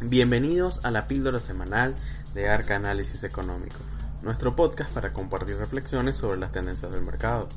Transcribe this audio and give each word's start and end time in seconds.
Bienvenidos 0.00 0.84
a 0.84 0.92
la 0.92 1.08
píldora 1.08 1.40
semanal 1.40 1.96
de 2.32 2.48
Arca 2.48 2.76
Análisis 2.76 3.24
Económico, 3.24 3.78
nuestro 4.22 4.54
podcast 4.54 4.92
para 4.92 5.12
compartir 5.12 5.56
reflexiones 5.56 6.16
sobre 6.16 6.38
las 6.38 6.52
tendencias 6.52 6.92
del 6.92 7.02
mercado, 7.02 7.48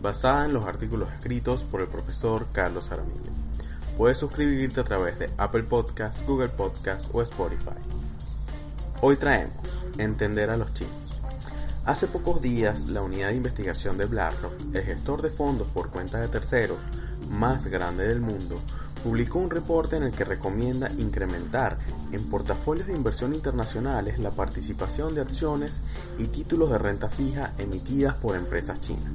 basada 0.00 0.44
en 0.44 0.52
los 0.52 0.64
artículos 0.64 1.12
escritos 1.12 1.62
por 1.62 1.80
el 1.82 1.86
profesor 1.86 2.48
Carlos 2.50 2.90
Aramillo. 2.90 3.30
Puedes 3.96 4.18
suscribirte 4.18 4.80
a 4.80 4.84
través 4.84 5.20
de 5.20 5.30
Apple 5.38 5.62
Podcasts, 5.62 6.20
Google 6.26 6.48
Podcasts 6.48 7.08
o 7.12 7.22
Spotify. 7.22 7.78
Hoy 9.00 9.14
traemos 9.14 9.86
Entender 9.96 10.50
a 10.50 10.56
los 10.56 10.74
chinos. 10.74 10.92
Hace 11.84 12.08
pocos 12.08 12.42
días, 12.42 12.86
la 12.86 13.02
unidad 13.02 13.28
de 13.28 13.36
investigación 13.36 13.98
de 13.98 14.06
BlackRock, 14.06 14.74
el 14.74 14.82
gestor 14.82 15.22
de 15.22 15.30
fondos 15.30 15.68
por 15.68 15.90
cuenta 15.90 16.20
de 16.20 16.26
terceros 16.26 16.82
más 17.30 17.66
grande 17.66 18.08
del 18.08 18.20
mundo, 18.20 18.60
publicó 19.04 19.38
un 19.38 19.50
reporte 19.50 19.96
en 19.96 20.04
el 20.04 20.12
que 20.12 20.24
recomienda 20.24 20.90
incrementar 20.96 21.76
en 22.10 22.24
portafolios 22.30 22.86
de 22.86 22.94
inversión 22.94 23.34
internacionales 23.34 24.18
la 24.18 24.30
participación 24.30 25.14
de 25.14 25.20
acciones 25.20 25.82
y 26.18 26.28
títulos 26.28 26.70
de 26.70 26.78
renta 26.78 27.10
fija 27.10 27.52
emitidas 27.58 28.14
por 28.14 28.34
empresas 28.34 28.80
chinas. 28.80 29.12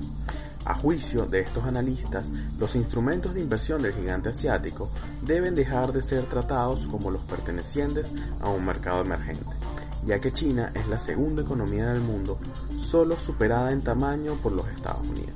A 0.64 0.76
juicio 0.76 1.26
de 1.26 1.40
estos 1.40 1.64
analistas, 1.64 2.30
los 2.60 2.76
instrumentos 2.76 3.34
de 3.34 3.42
inversión 3.42 3.82
del 3.82 3.96
gigante 3.96 4.30
asiático 4.30 4.92
deben 5.24 5.56
dejar 5.56 5.92
de 5.92 6.04
ser 6.04 6.26
tratados 6.26 6.86
como 6.86 7.10
los 7.10 7.24
pertenecientes 7.24 8.12
a 8.42 8.50
un 8.50 8.66
mercado 8.66 9.02
emergente, 9.02 9.56
ya 10.06 10.20
que 10.20 10.32
China 10.32 10.72
es 10.76 10.88
la 10.88 11.00
segunda 11.00 11.42
economía 11.42 11.88
del 11.88 12.02
mundo, 12.02 12.38
solo 12.78 13.18
superada 13.18 13.72
en 13.72 13.82
tamaño 13.82 14.36
por 14.36 14.52
los 14.52 14.68
Estados 14.68 15.02
Unidos. 15.02 15.36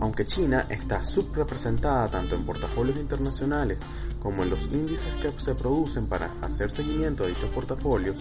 Aunque 0.00 0.26
China 0.26 0.66
está 0.68 1.04
subrepresentada 1.04 2.08
tanto 2.08 2.34
en 2.34 2.44
portafolios 2.44 2.98
internacionales 2.98 3.80
como 4.22 4.42
en 4.42 4.50
los 4.50 4.64
índices 4.66 5.14
que 5.20 5.30
se 5.40 5.54
producen 5.54 6.06
para 6.06 6.30
hacer 6.40 6.72
seguimiento 6.72 7.24
de 7.24 7.30
dichos 7.30 7.50
portafolios, 7.50 8.16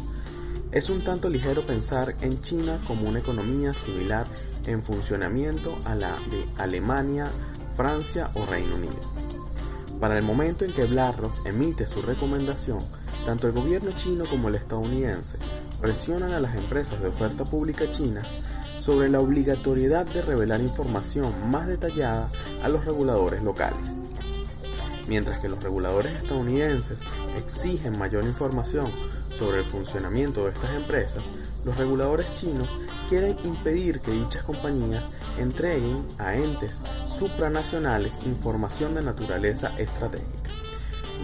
es 0.71 0.89
un 0.89 1.03
tanto 1.03 1.29
ligero 1.29 1.65
pensar 1.65 2.13
en 2.21 2.41
China 2.41 2.79
como 2.85 3.09
una 3.09 3.19
economía 3.19 3.73
similar 3.73 4.27
en 4.67 4.83
funcionamiento 4.83 5.77
a 5.85 5.95
la 5.95 6.11
de 6.29 6.45
Alemania, 6.57 7.27
Francia 7.75 8.29
o 8.35 8.45
Reino 8.45 8.75
Unido. 8.75 8.99
Para 9.99 10.17
el 10.17 10.23
momento 10.23 10.65
en 10.65 10.73
que 10.73 10.85
BlackRock 10.85 11.45
emite 11.45 11.87
su 11.87 12.01
recomendación, 12.01 12.79
tanto 13.25 13.47
el 13.47 13.53
gobierno 13.53 13.91
chino 13.93 14.25
como 14.25 14.49
el 14.49 14.55
estadounidense 14.55 15.37
presionan 15.81 16.33
a 16.33 16.39
las 16.39 16.55
empresas 16.55 17.01
de 17.01 17.07
oferta 17.07 17.45
pública 17.45 17.91
chinas 17.91 18.27
sobre 18.89 19.07
la 19.07 19.19
obligatoriedad 19.19 20.07
de 20.07 20.23
revelar 20.23 20.61
información 20.61 21.31
más 21.51 21.67
detallada 21.67 22.27
a 22.63 22.69
los 22.69 22.85
reguladores 22.85 23.43
locales. 23.43 23.77
Mientras 25.07 25.37
que 25.37 25.47
los 25.47 25.61
reguladores 25.61 26.11
estadounidenses 26.15 27.01
exigen 27.37 27.99
mayor 27.99 28.23
información 28.23 28.91
sobre 29.37 29.59
el 29.59 29.65
funcionamiento 29.65 30.45
de 30.45 30.53
estas 30.53 30.73
empresas, 30.73 31.23
los 31.65 31.77
reguladores 31.77 32.35
chinos 32.35 32.67
quieren 33.09 33.37
impedir 33.43 33.99
que 33.99 34.09
dichas 34.09 34.41
compañías 34.41 35.07
entreguen 35.37 36.03
a 36.17 36.35
entes 36.35 36.81
supranacionales 37.11 38.15
información 38.25 38.95
de 38.95 39.03
naturaleza 39.03 39.71
estratégica, 39.77 40.49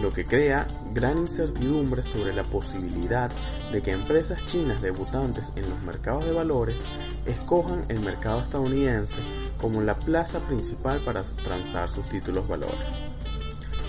lo 0.00 0.12
que 0.12 0.24
crea 0.24 0.68
gran 0.94 1.18
incertidumbre 1.18 2.04
sobre 2.04 2.32
la 2.32 2.44
posibilidad 2.44 3.28
de 3.72 3.82
que 3.82 3.90
empresas 3.90 4.38
chinas 4.46 4.80
debutantes 4.80 5.50
en 5.56 5.68
los 5.68 5.82
mercados 5.82 6.26
de 6.26 6.32
valores 6.32 6.76
escojan 7.26 7.84
el 7.88 8.00
mercado 8.00 8.40
estadounidense 8.42 9.16
como 9.60 9.82
la 9.82 9.94
plaza 9.94 10.40
principal 10.40 11.00
para 11.04 11.22
transar 11.22 11.90
sus 11.90 12.04
títulos 12.06 12.46
valores. 12.46 12.76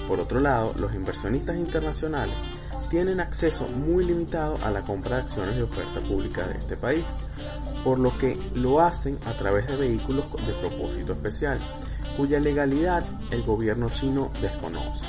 Por 0.07 0.19
otro 0.19 0.39
lado, 0.39 0.73
los 0.77 0.93
inversionistas 0.93 1.57
internacionales 1.57 2.35
tienen 2.89 3.19
acceso 3.19 3.67
muy 3.67 4.05
limitado 4.05 4.57
a 4.63 4.71
la 4.71 4.81
compra 4.81 5.17
de 5.17 5.23
acciones 5.23 5.55
de 5.55 5.63
oferta 5.63 5.99
pública 5.99 6.47
de 6.47 6.57
este 6.57 6.77
país, 6.77 7.03
por 7.83 7.99
lo 7.99 8.17
que 8.17 8.35
lo 8.55 8.79
hacen 8.79 9.17
a 9.25 9.33
través 9.33 9.67
de 9.67 9.75
vehículos 9.75 10.25
de 10.45 10.53
propósito 10.53 11.13
especial, 11.13 11.59
cuya 12.15 12.39
legalidad 12.39 13.05
el 13.31 13.43
gobierno 13.43 13.89
chino 13.89 14.31
desconoce. 14.41 15.03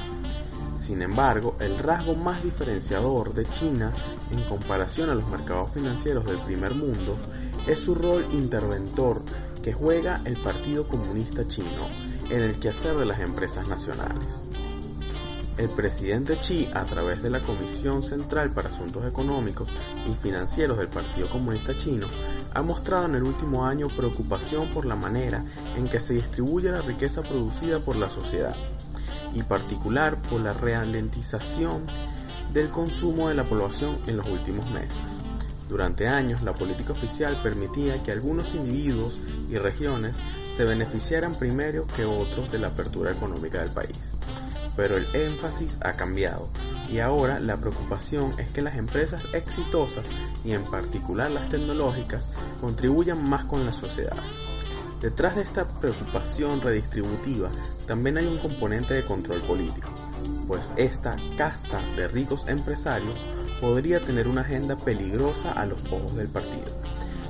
Sin 0.88 1.02
embargo, 1.02 1.54
el 1.60 1.76
rasgo 1.76 2.14
más 2.14 2.42
diferenciador 2.42 3.34
de 3.34 3.44
China 3.50 3.92
en 4.30 4.40
comparación 4.44 5.10
a 5.10 5.14
los 5.14 5.28
mercados 5.28 5.70
financieros 5.74 6.24
del 6.24 6.38
primer 6.38 6.74
mundo 6.74 7.18
es 7.66 7.78
su 7.78 7.94
rol 7.94 8.26
interventor 8.32 9.20
que 9.62 9.74
juega 9.74 10.22
el 10.24 10.38
Partido 10.38 10.88
Comunista 10.88 11.46
Chino 11.46 11.86
en 12.30 12.40
el 12.40 12.58
quehacer 12.58 12.96
de 12.96 13.04
las 13.04 13.20
empresas 13.20 13.68
nacionales. 13.68 14.46
El 15.58 15.68
presidente 15.68 16.38
Xi, 16.38 16.70
a 16.72 16.84
través 16.84 17.22
de 17.22 17.28
la 17.28 17.42
Comisión 17.42 18.02
Central 18.02 18.54
para 18.54 18.70
Asuntos 18.70 19.04
Económicos 19.04 19.68
y 20.06 20.14
Financieros 20.22 20.78
del 20.78 20.88
Partido 20.88 21.28
Comunista 21.28 21.76
Chino, 21.76 22.06
ha 22.54 22.62
mostrado 22.62 23.04
en 23.04 23.16
el 23.16 23.24
último 23.24 23.66
año 23.66 23.88
preocupación 23.88 24.70
por 24.70 24.86
la 24.86 24.96
manera 24.96 25.44
en 25.76 25.86
que 25.86 26.00
se 26.00 26.14
distribuye 26.14 26.70
la 26.70 26.80
riqueza 26.80 27.20
producida 27.20 27.78
por 27.78 27.96
la 27.96 28.08
sociedad, 28.08 28.56
y 29.34 29.42
particular 29.42 30.16
por 30.22 30.40
la 30.40 30.52
ralentización 30.52 31.84
del 32.52 32.70
consumo 32.70 33.28
de 33.28 33.34
la 33.34 33.44
población 33.44 33.98
en 34.06 34.16
los 34.16 34.28
últimos 34.28 34.70
meses. 34.70 35.00
Durante 35.68 36.08
años, 36.08 36.42
la 36.42 36.54
política 36.54 36.92
oficial 36.92 37.40
permitía 37.42 38.02
que 38.02 38.10
algunos 38.10 38.54
individuos 38.54 39.20
y 39.50 39.58
regiones 39.58 40.16
se 40.56 40.64
beneficiaran 40.64 41.34
primero 41.34 41.86
que 41.94 42.06
otros 42.06 42.50
de 42.50 42.58
la 42.58 42.68
apertura 42.68 43.12
económica 43.12 43.58
del 43.58 43.70
país. 43.70 44.16
Pero 44.76 44.96
el 44.96 45.14
énfasis 45.14 45.78
ha 45.82 45.94
cambiado 45.94 46.48
y 46.90 47.00
ahora 47.00 47.38
la 47.38 47.56
preocupación 47.56 48.30
es 48.38 48.48
que 48.48 48.62
las 48.62 48.76
empresas 48.76 49.22
exitosas 49.34 50.08
y 50.44 50.52
en 50.52 50.62
particular 50.62 51.30
las 51.30 51.48
tecnológicas 51.48 52.32
contribuyan 52.60 53.28
más 53.28 53.44
con 53.44 53.66
la 53.66 53.72
sociedad. 53.72 54.16
Detrás 55.00 55.36
de 55.36 55.42
esta 55.42 55.64
preocupación 55.64 56.60
redistributiva 56.60 57.50
también 57.86 58.18
hay 58.18 58.26
un 58.26 58.38
componente 58.38 58.94
de 58.94 59.04
control 59.04 59.40
político, 59.42 59.88
pues 60.48 60.72
esta 60.76 61.16
casta 61.36 61.80
de 61.94 62.08
ricos 62.08 62.48
empresarios 62.48 63.24
podría 63.60 64.00
tener 64.00 64.26
una 64.26 64.40
agenda 64.40 64.74
peligrosa 64.76 65.52
a 65.52 65.66
los 65.66 65.84
ojos 65.84 66.16
del 66.16 66.26
partido. 66.26 66.66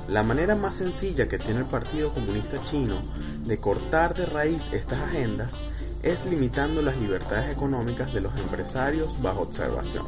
La 0.07 0.23
manera 0.23 0.55
más 0.55 0.77
sencilla 0.77 1.27
que 1.27 1.37
tiene 1.37 1.59
el 1.59 1.67
Partido 1.67 2.11
Comunista 2.11 2.57
Chino 2.63 3.03
de 3.45 3.59
cortar 3.59 4.15
de 4.15 4.25
raíz 4.25 4.67
estas 4.71 4.99
agendas 5.01 5.61
es 6.01 6.25
limitando 6.25 6.81
las 6.81 6.97
libertades 6.97 7.53
económicas 7.53 8.11
de 8.11 8.21
los 8.21 8.35
empresarios 8.35 9.21
bajo 9.21 9.41
observación, 9.41 10.07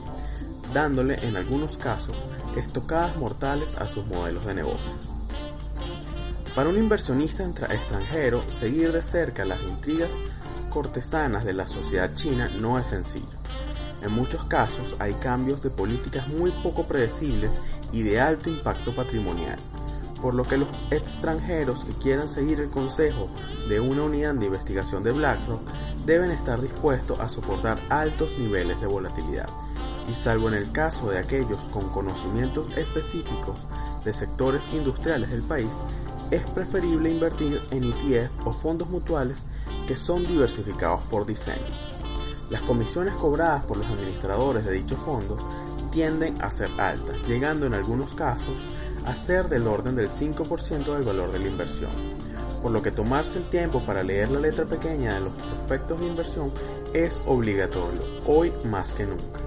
dándole 0.74 1.24
en 1.28 1.38
algunos 1.38 1.78
casos 1.78 2.28
estocadas 2.58 3.16
mortales 3.18 3.76
a 3.78 3.86
sus 3.86 4.08
modelos 4.08 4.48
de 4.48 4.56
negocio. 4.56 5.11
Para 6.56 6.68
un 6.68 6.78
inversionista 6.78 7.46
extranjero, 7.46 8.44
seguir 8.50 8.92
de 8.92 9.02
cerca 9.02 9.46
las 9.46 9.62
intrigas 9.62 10.12
cortesanas 10.70 11.46
de 11.46 11.54
la 11.54 11.66
sociedad 11.66 12.14
china 12.14 12.50
no 12.50 12.78
es 12.78 12.88
sencillo. 12.88 13.40
En 14.02 14.12
muchos 14.12 14.44
casos 14.46 14.96
hay 15.00 15.14
cambios 15.14 15.64
de 15.64 15.70
políticas 15.70 16.28
muy 16.28 16.52
poco 16.62 16.84
predecibles 16.84 17.58
y 17.94 18.04
de 18.04 18.20
alto 18.20 18.50
impacto 18.50 18.94
patrimonial, 18.94 19.60
por 20.22 20.34
lo 20.34 20.44
que 20.44 20.58
los 20.58 20.68
extranjeros 20.90 21.86
que 21.86 21.94
quieran 21.94 22.28
seguir 22.28 22.60
el 22.60 22.70
consejo 22.70 23.30
de 23.70 23.80
una 23.80 24.04
unidad 24.04 24.34
de 24.34 24.48
investigación 24.48 25.04
de 25.04 25.12
BlackRock 25.12 25.62
deben 26.06 26.32
estar 26.32 26.60
dispuestos 26.60 27.18
a 27.22 27.30
soportar 27.30 27.80
altos 27.90 28.38
niveles 28.38 28.80
de 28.82 28.88
volatilidad, 28.88 29.48
y 30.10 30.14
salvo 30.14 30.50
en 30.50 30.56
el 30.56 30.72
caso 30.74 31.10
de 31.10 31.20
aquellos 31.20 31.70
con 31.70 31.88
conocimientos 31.90 32.76
específicos 32.76 33.68
de 34.04 34.12
sectores 34.14 34.64
industriales 34.74 35.30
del 35.30 35.44
país, 35.44 35.72
es 36.32 36.42
preferible 36.52 37.12
invertir 37.12 37.62
en 37.72 37.84
ETF 37.84 38.48
o 38.48 38.52
fondos 38.52 38.90
mutuales 38.90 39.46
que 39.86 39.96
son 39.96 40.26
diversificados 40.26 41.02
por 41.04 41.26
diseño. 41.26 41.92
Las 42.50 42.62
comisiones 42.62 43.14
cobradas 43.16 43.66
por 43.66 43.78
los 43.78 43.88
administradores 43.88 44.66
de 44.66 44.74
dichos 44.74 45.00
fondos 45.00 45.40
tienden 45.92 46.42
a 46.42 46.50
ser 46.50 46.70
altas, 46.80 47.22
llegando 47.28 47.66
en 47.66 47.74
algunos 47.74 48.14
casos 48.14 48.56
a 49.06 49.16
ser 49.16 49.50
del 49.50 49.68
orden 49.68 49.96
del 49.96 50.10
5% 50.10 50.94
del 50.94 51.04
valor 51.04 51.32
de 51.32 51.40
la 51.40 51.48
inversión, 51.48 51.92
por 52.62 52.72
lo 52.72 52.82
que 52.82 52.92
tomarse 52.92 53.40
el 53.40 53.50
tiempo 53.50 53.86
para 53.86 54.04
leer 54.04 54.32
la 54.32 54.40
letra 54.40 54.66
pequeña 54.66 55.16
de 55.16 55.22
los 55.22 55.34
prospectos 55.34 56.00
de 56.00 56.08
inversión 56.08 56.52
es 56.94 57.22
obligatorio, 57.26 58.02
hoy 58.26 58.54
más 58.66 58.92
que 58.92 59.06
nunca, 59.06 59.40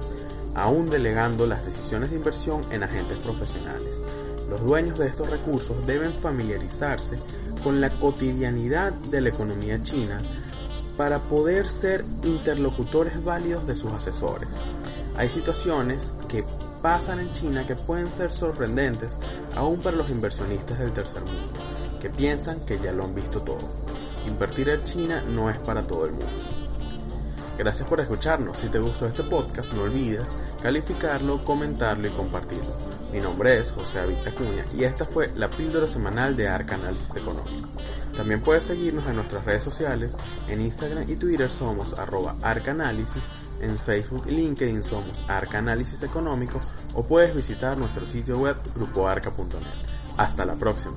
aún 0.55 0.91
delegando 0.91 1.47
las 1.47 1.65
decisiones 1.65 2.11
de 2.11 2.17
inversión 2.17 2.63
en 2.71 2.83
agentes 2.83 3.19
profesionales. 3.19 3.89
Los 4.49 4.63
dueños 4.63 4.99
de 4.99 5.07
estos 5.07 5.31
recursos 5.31 5.87
deben 5.87 6.13
familiarizarse 6.13 7.19
con 7.63 7.81
la 7.81 7.91
cotidianidad 7.99 8.93
de 8.93 9.21
la 9.21 9.31
economía 9.31 9.83
china 9.83 10.21
para 10.97 11.19
poder 11.19 11.69
ser 11.69 12.05
interlocutores 12.23 13.23
válidos 13.25 13.67
de 13.67 13.75
sus 13.75 13.93
asesores. 13.93 14.49
Hay 15.17 15.29
situaciones 15.29 16.15
que 16.29 16.45
pasan 16.83 17.21
en 17.21 17.33
China 17.33 17.67
que 17.67 17.77
pueden 17.77 18.11
ser 18.11 18.31
sorprendentes 18.31 19.19
aún 19.57 19.81
para 19.81 19.97
los 19.97 20.11
inversionistas 20.11 20.79
del 20.79 20.93
tercer 20.93 21.23
mundo, 21.23 21.61
que 22.01 22.11
piensan 22.11 22.61
que 22.67 22.79
ya 22.79 22.93
lo 22.93 23.05
han 23.05 23.15
visto 23.15 23.41
todo. 23.41 23.71
Invertir 24.27 24.69
en 24.69 24.85
China 24.85 25.23
no 25.27 25.51
es 25.51 25.59
para 25.59 25.83
todo 25.83 26.07
el 26.07 26.13
mundo. 26.13 26.27
Gracias 27.57 27.89
por 27.89 28.01
escucharnos. 28.01 28.59
Si 28.59 28.69
te 28.69 28.81
gustó 28.81 29.07
este 29.07 29.23
podcast, 29.23 29.73
no 29.73 29.83
olvides 29.83 30.37
calificarlo, 30.63 31.45
comentarlo 31.45 32.09
y 32.09 32.11
compartirlo. 32.11 32.94
Mi 33.15 33.21
nombre 33.21 33.61
es 33.61 33.71
José 33.71 34.01
Avita 34.01 34.33
Cuña 34.33 34.67
y 34.77 34.83
esta 34.83 35.05
fue 35.05 35.31
la 35.37 35.49
píldora 35.49 35.87
semanal 35.87 36.37
de 36.37 36.49
Arca 36.49 36.75
Análisis 36.75 37.15
Económico. 37.15 37.69
También 38.17 38.43
puedes 38.43 38.65
seguirnos 38.65 39.07
en 39.07 39.15
nuestras 39.15 39.45
redes 39.45 39.63
sociales, 39.63 40.17
en 40.49 40.61
Instagram 40.61 41.09
y 41.09 41.15
Twitter 41.15 41.49
somos 41.49 41.97
arroba 41.97 42.35
arcanálisis, 42.43 43.23
en 43.61 43.79
Facebook 43.79 44.25
y 44.27 44.33
LinkedIn 44.33 44.83
somos 44.83 45.23
Arca 45.29 45.59
Análisis 45.59 46.03
Económico 46.03 46.59
o 46.93 47.05
puedes 47.05 47.33
visitar 47.37 47.79
nuestro 47.79 48.05
sitio 48.05 48.37
web 48.37 48.57
grupoarca.net. 48.75 49.63
Hasta 50.17 50.45
la 50.45 50.57
próxima. 50.57 50.97